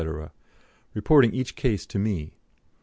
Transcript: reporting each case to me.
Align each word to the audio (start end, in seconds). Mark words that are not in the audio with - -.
reporting 0.95 1.31
each 1.31 1.55
case 1.55 1.85
to 1.85 1.99
me. 1.99 2.33